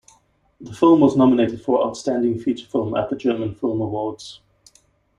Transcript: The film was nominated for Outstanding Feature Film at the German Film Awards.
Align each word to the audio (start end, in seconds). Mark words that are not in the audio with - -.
The 0.59 0.73
film 0.73 1.01
was 1.01 1.15
nominated 1.15 1.61
for 1.61 1.85
Outstanding 1.85 2.39
Feature 2.39 2.65
Film 2.65 2.95
at 2.95 3.11
the 3.11 3.15
German 3.15 3.53
Film 3.53 3.81
Awards. 3.81 4.41